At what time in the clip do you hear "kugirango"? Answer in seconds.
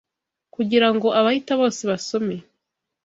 0.55-1.07